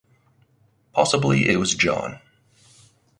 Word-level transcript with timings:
Possibly 0.93 1.47
it 1.51 1.57
was 1.57 1.75
John. 1.75 2.17